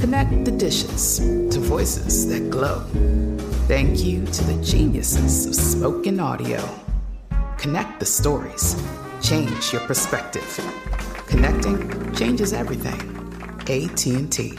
[0.00, 2.80] Connect the dishes to voices that glow.
[3.68, 6.58] Thank you to the geniuses of spoken audio.
[7.58, 8.74] Connect the stories.
[9.22, 10.58] Change your perspective.
[11.26, 12.98] Connecting changes everything.
[13.68, 14.58] AT&T.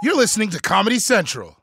[0.00, 1.57] You're listening to Comedy Central.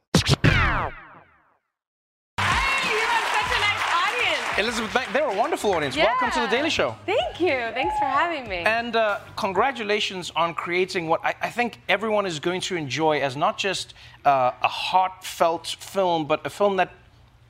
[4.57, 5.97] Elizabeth Banks, they're a wonderful audience.
[5.97, 6.95] Welcome to the Daily Show.
[7.05, 7.49] Thank you.
[7.73, 8.57] Thanks for having me.
[8.59, 13.35] And uh, congratulations on creating what I, I, think everyone is going to enjoy as
[13.35, 16.93] not just uh, a heartfelt film, but a film that,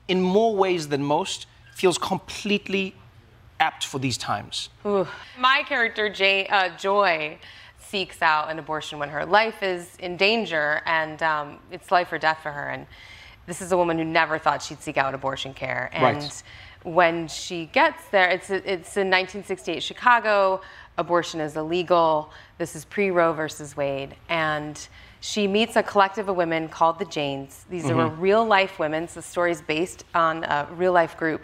[0.08, 1.46] in more ways than most,
[1.76, 2.96] feels completely
[3.60, 4.70] apt for these times.
[4.84, 5.06] Ooh.
[5.38, 7.38] My character, Jay, uh, Joy,
[7.78, 12.18] seeks out an abortion when her life is in danger and um, it's life or
[12.18, 12.68] death for her.
[12.68, 12.84] And
[13.46, 15.88] this is a woman who never thought she'd seek out abortion care.
[15.92, 16.42] And right
[16.86, 20.60] when she gets there, it's, it's in 1968 Chicago,
[20.96, 22.30] abortion is illegal.
[22.58, 24.14] This is pre Roe versus Wade.
[24.28, 24.86] And
[25.20, 27.66] she meets a collective of women called the Janes.
[27.68, 27.98] These mm-hmm.
[27.98, 29.08] are real life women.
[29.08, 31.42] So the story is based on a real life group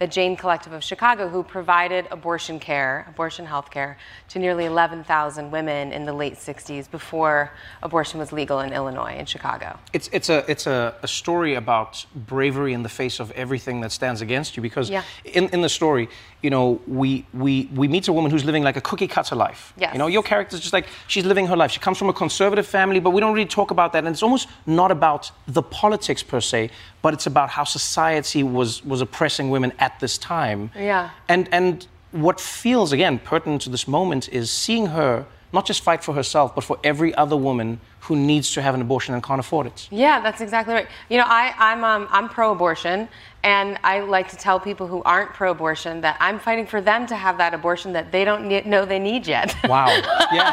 [0.00, 3.98] the Jane Collective of Chicago, who provided abortion care, abortion health care,
[4.30, 7.52] to nearly 11,000 women in the late 60s before
[7.82, 9.78] abortion was legal in Illinois and Chicago.
[9.92, 13.92] It's, it's, a, it's a, a story about bravery in the face of everything that
[13.92, 15.02] stands against you because yeah.
[15.26, 16.08] in, in the story,
[16.40, 19.74] you know, we, we, we meet a woman who's living like a cookie cutter life.
[19.76, 19.92] Yes.
[19.92, 21.72] You know, your character's just like, she's living her life.
[21.72, 23.98] She comes from a conservative family, but we don't really talk about that.
[23.98, 26.70] And it's almost not about the politics per se,
[27.02, 30.70] but it's about how society was, was oppressing women at this time.
[30.76, 31.10] Yeah.
[31.28, 36.04] And, and what feels, again, pertinent to this moment is seeing her not just fight
[36.04, 39.40] for herself, but for every other woman who needs to have an abortion and can't
[39.40, 39.88] afford it.
[39.90, 40.86] Yeah, that's exactly right.
[41.08, 43.08] You know, I, I'm, um, I'm pro abortion,
[43.42, 47.06] and I like to tell people who aren't pro abortion that I'm fighting for them
[47.08, 49.54] to have that abortion that they don't know they need yet.
[49.64, 49.86] Wow.
[50.32, 50.46] Yeah.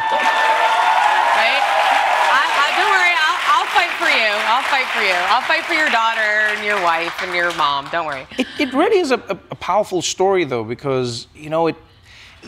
[1.38, 1.62] right?
[2.34, 4.32] I, I, don't worry, I'll, I'll fight for you.
[4.50, 5.14] I'll fight for you.
[5.14, 7.88] I'll fight for your daughter and your wife and your mom.
[7.92, 8.26] Don't worry.
[8.38, 11.76] It, it really is a, a, a powerful story, though, because, you know, it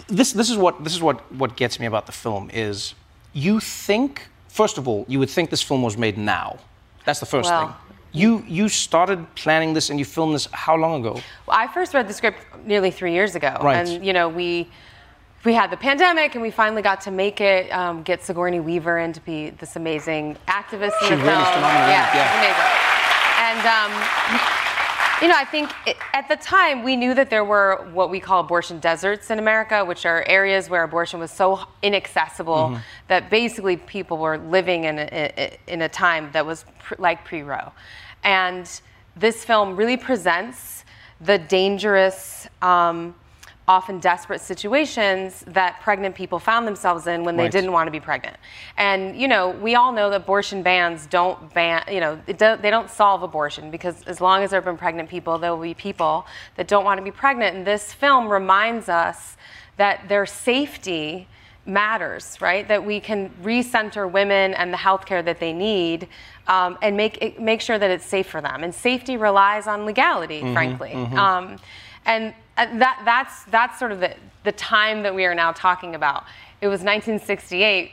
[0.08, 2.94] this, this is what this is what, what gets me about the film is
[3.34, 6.58] you think first of all you would think this film was made now
[7.06, 7.76] that's the first well, thing
[8.12, 11.14] you you started planning this and you filmed this how long ago
[11.48, 13.88] well, i first read the script nearly three years ago right.
[13.88, 14.70] and you know we
[15.46, 18.98] we had the pandemic and we finally got to make it um, get sigourney weaver
[19.00, 22.40] in to be this amazing activist in the really film yeah, yeah.
[22.40, 22.90] amazing
[23.40, 24.60] and um,
[25.22, 28.20] you know, I think it, at the time we knew that there were what we
[28.20, 32.78] call abortion deserts in America, which are areas where abortion was so inaccessible mm-hmm.
[33.10, 37.42] that basically people were living in a, in a time that was pr- like pre
[37.42, 37.72] Roe.
[38.24, 38.70] And
[39.16, 40.86] this film really presents
[41.20, 42.48] the dangerous.
[42.62, 43.16] Um,
[43.70, 47.52] often desperate situations that pregnant people found themselves in when they right.
[47.52, 48.36] didn't want to be pregnant.
[48.78, 52.72] And you know, we all know that abortion bans don't ban, you know, do, they
[52.72, 55.76] don't solve abortion because as long as there have been pregnant people, there will be
[55.76, 56.26] people
[56.56, 57.56] that don't want to be pregnant.
[57.56, 59.38] And this film reminds us
[59.78, 61.28] that their safety
[61.68, 62.68] matters, right?
[62.68, 66.08] That we can recenter women and the health care that they need
[66.48, 68.64] um, and make, it, make sure that it's safe for them.
[68.64, 70.94] And safety relies on legality, mm-hmm, frankly.
[70.94, 71.18] Mm-hmm.
[71.20, 71.60] Um,
[72.08, 74.14] and Uh, that, that's, that's sort of the,
[74.44, 76.26] the time that we are now talking about.
[76.60, 77.92] It was 1968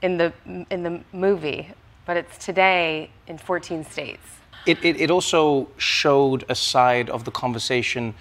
[0.00, 0.32] in the,
[0.70, 1.68] in the movie,
[2.06, 4.22] but it's today in 14 states.
[4.64, 8.14] It, it, it also showed a side of the conversation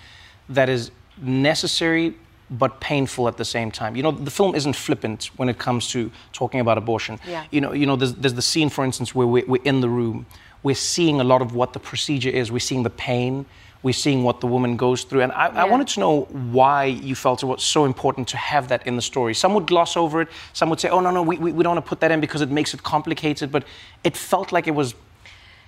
[0.50, 0.92] that is
[1.22, 2.16] necessary
[2.50, 3.96] but painful at the same time.
[3.96, 7.18] You know, the film isn't flippant when it comes to talking about abortion.
[7.26, 7.46] Yeah.
[7.50, 9.90] You know, you know there's, there's the scene, for instance, where we're, we're in the
[9.90, 10.26] room.
[10.64, 12.52] We're seeing a lot of what the procedure is.
[12.52, 13.46] We're seeing the pain
[13.88, 15.22] we're seeing what the woman goes through.
[15.22, 16.22] And I, I wanted to know
[16.60, 19.34] why you felt it was so important to have that in the story.
[19.34, 21.76] Some would gloss over it, some would say, oh, no, no, we, we, we don't
[21.76, 23.50] want to put that in because it makes it complicated.
[23.50, 23.64] But
[24.04, 24.94] it felt like it was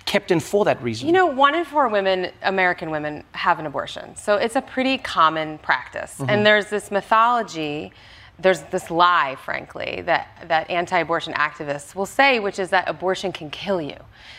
[0.04, 1.06] kept in for that reason.
[1.06, 4.14] You know, one in four women, American women, have an abortion.
[4.16, 6.16] So it's a pretty common practice.
[6.18, 6.28] Mm-hmm.
[6.28, 7.90] And there's this mythology,
[8.38, 13.32] there's this lie, frankly, that, that anti abortion activists will say, which is that abortion
[13.32, 13.96] can kill you.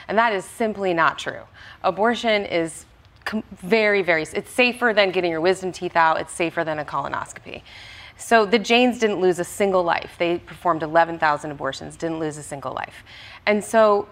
[0.07, 1.45] And that is simply not true.
[1.83, 2.86] Abortion is
[3.51, 7.62] very, very, it's safer than getting your wisdom teeth out, it's safer than a colonoscopy.
[8.18, 10.12] So the Janes didn't lose a single life.
[10.19, 13.04] They performed 11,000 abortions, didn't lose a single life.
[13.48, 14.07] And so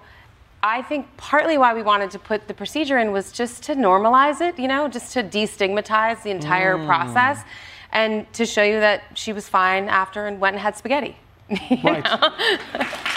[0.64, 4.42] I think partly why we wanted to put the procedure in was just to normalize
[4.42, 6.86] it, you know, just to destigmatize the entire Mm.
[6.88, 7.44] process
[7.92, 11.16] and to show you that she was fine after and went and had spaghetti.
[11.84, 12.06] Right.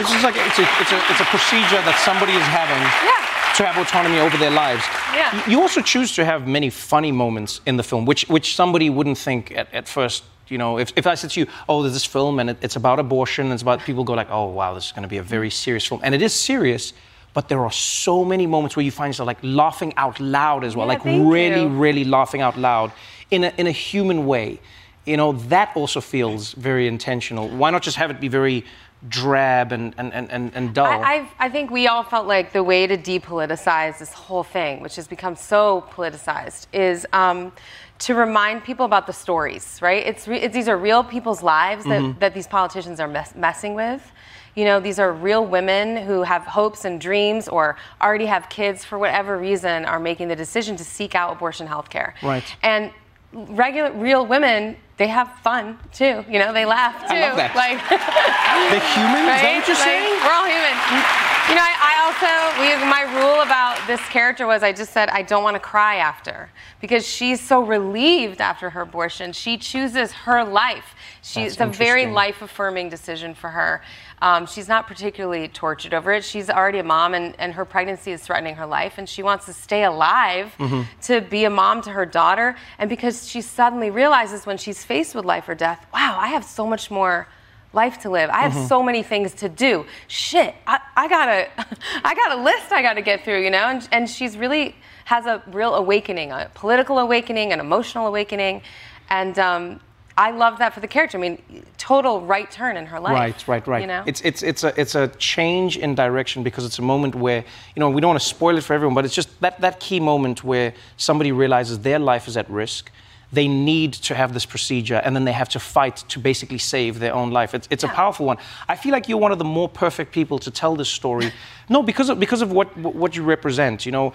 [0.01, 3.29] It's just like it's a, it's, a, it's a procedure that somebody is having Yeah.
[3.57, 4.85] To have autonomy over their lives.
[5.15, 5.49] Yeah.
[5.49, 9.19] You also choose to have many funny moments in the film, which, which somebody wouldn't
[9.19, 10.25] think at, at first.
[10.49, 12.77] You know, if, if I said to you, oh, there's this film and it, it's
[12.77, 15.17] about abortion, and it's about people go like, oh, wow, this is going to be
[15.19, 16.01] a very serious film.
[16.05, 16.93] And it is serious,
[17.33, 20.77] but there are so many moments where you find yourself like laughing out loud as
[20.77, 21.69] well, Yeah, like really, you.
[21.69, 22.93] really laughing out loud
[23.31, 24.61] in a, in a human way.
[25.05, 27.49] You know, that also feels very intentional.
[27.49, 28.65] Why not just have it be very
[29.09, 30.87] drab and, and, and, and, dull?
[30.87, 34.81] I, I've, I think we all felt like the way to depoliticize this whole thing,
[34.81, 37.53] which has become so politicized, is um,
[38.01, 40.07] to remind people about the stories, right?
[40.07, 43.75] It's, re- it's these are real people's lives that, that these politicians are mess- messing
[43.75, 44.13] with.
[44.55, 48.85] You know, these are real women who have hopes and dreams or already have kids
[48.85, 52.15] for whatever reason are making the decision to seek out abortion health care.
[52.23, 52.45] Right.
[52.63, 52.93] And
[53.32, 56.25] regular, real women, they have fun too.
[56.29, 57.14] You know, they laugh too.
[57.17, 57.56] I love that.
[57.56, 59.25] Like, They're human?
[59.25, 59.56] Is that right?
[59.58, 60.20] what you're Like, saying?
[60.20, 61.31] We're all human.
[61.49, 65.09] You know, I, I also we, my rule about this character was I just said
[65.11, 66.49] I don't want to cry after
[66.81, 69.33] because she's so relieved after her abortion.
[69.33, 70.94] She chooses her life.
[71.23, 73.83] She, That's it's a very life-affirming decision for her.
[74.23, 76.25] Um, she's not particularly tortured over it.
[76.25, 79.47] She's already a mom, and, and her pregnancy is threatening her life, and she wants
[79.47, 80.83] to stay alive Mm-hmm.
[81.03, 82.55] to be a mom to her daughter.
[82.79, 86.44] And because she suddenly realizes when she's faced with life or death, wow, I have
[86.44, 87.27] so much more
[87.73, 88.31] life to live.
[88.31, 88.67] I have Mm-hmm.
[88.67, 89.87] so many things to do.
[90.09, 91.49] Shit, I, I got a,
[92.05, 93.65] I got a list I got to get through, you know.
[93.69, 94.77] And, and she's really
[95.07, 98.63] has a real awakening, a political awakening, an emotional awakening,
[99.11, 99.81] and um,
[100.17, 101.17] I love that for the character.
[101.17, 103.15] I mean, total right turn in her life.
[103.15, 103.81] Right, right, right.
[103.81, 104.03] You know?
[104.07, 107.43] It's it's it's a it's a change in direction because it's a moment where
[107.75, 109.81] you know we don't want to spoil it for everyone, but it's just that that
[109.81, 112.91] key moment where somebody realizes their life is at risk.
[113.32, 116.99] They need to have this procedure, and then they have to fight to basically save
[116.99, 117.55] their own life.
[117.55, 118.37] It's, it's a powerful one.
[118.69, 121.32] I feel like you're one of the more perfect people to tell this story.
[121.69, 123.87] No, because of because of what what you represent.
[123.87, 124.12] You know,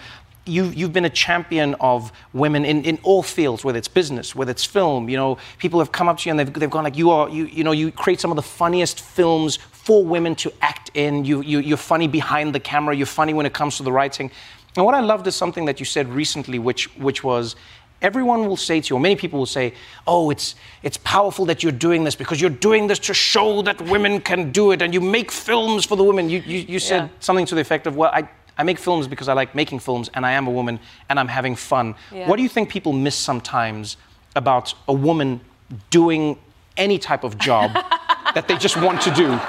[0.48, 4.52] you've, you've been a champion of women in, in all fields, whether it's business, whether
[4.52, 5.10] it's film.
[5.10, 7.30] You know, people have come up to you and they've, they've gone like, you are,
[7.30, 11.26] you, you know, you create some of the funniest films for women to act in.
[11.26, 12.96] You, you, you're funny behind the camera.
[12.96, 14.32] You're funny when it comes to the writing.
[14.76, 17.56] And what I loved is something that you said recently, which, which was,
[18.02, 19.74] everyone will say to you, or many people will say,
[20.06, 23.82] oh, it's, it's powerful that you're doing this because you're doing this to show that
[23.82, 26.30] women can do it and you make films for the women.
[26.30, 27.08] You, you, you said Yeah.
[27.20, 30.10] something to the effect of, well, I, I make films because I like making films
[30.14, 30.80] and I am a woman
[31.10, 31.96] and I'm having fun.
[32.12, 32.28] Yeah.
[32.28, 33.98] What do you think people miss sometimes
[34.36, 35.42] about a woman
[35.90, 36.38] doing
[36.78, 37.72] any type of job
[38.36, 39.40] that they just want to do?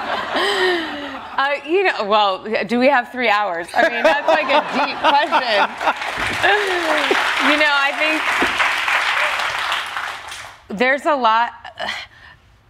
[1.69, 3.67] You know, well, do we have three hours?
[3.75, 5.69] I mean, that's like a deep question.
[7.45, 7.91] you know, I
[10.67, 11.53] think there's a lot.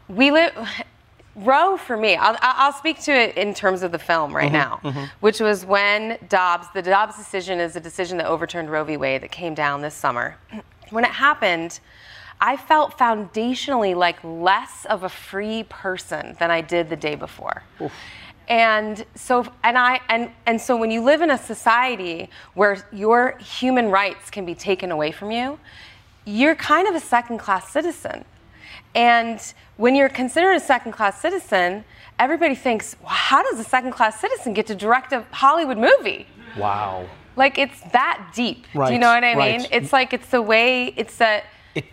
[0.09, 0.53] We live.
[1.35, 4.55] Roe for me, I'll, I'll speak to it in terms of the film right mm-hmm,
[4.55, 5.05] now, mm-hmm.
[5.21, 8.97] which was when Dobbs, the Dobbs decision is a decision that overturned Roe v.
[8.97, 10.35] Wade that came down this summer.
[10.89, 11.79] When it happened,
[12.41, 17.63] I felt foundationally like less of a free person than I did the day before.
[18.47, 23.37] And so and I and and so when you live in a society where your
[23.37, 25.59] human rights can be taken away from you,
[26.25, 28.25] you're kind of a second-class citizen.
[28.95, 29.39] And
[29.77, 31.83] when you're considered a second-class citizen,
[32.17, 36.25] everybody thinks, well, how does a second-class citizen get to direct a Hollywood movie?
[36.57, 37.07] Wow.
[37.35, 38.65] Like it's that deep.
[38.73, 39.61] Do you know what I mean?
[39.61, 39.69] right.
[39.71, 41.43] It's like it's the way it's that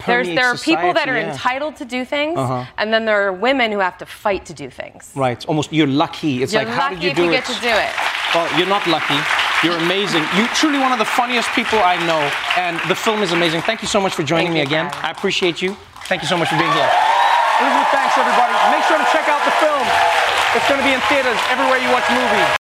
[0.07, 1.33] there's there are people that are yeah.
[1.33, 2.65] entitled to do things, Uh-huh.
[2.79, 5.13] and then there are women who have to fight to do things.
[5.15, 5.45] Right.
[5.47, 6.43] Almost you're lucky.
[6.43, 7.37] It's You're like, lucky how did you if do you it?
[7.39, 7.93] get to do it.
[8.35, 9.19] Well, you're not lucky.
[9.65, 10.25] You're amazing.
[10.37, 12.21] You're truly one of the funniest people I know,
[12.57, 13.63] and the film is amazing.
[13.63, 14.91] Thank you so much for joining Thank me again.
[15.03, 15.77] I appreciate you.
[16.11, 16.91] Thank you so much for being here.
[17.61, 18.53] Elizabeth, thanks everybody.
[18.71, 19.87] Make sure to check out the film.
[20.55, 22.66] It's going to be in theaters everywhere you watch movies.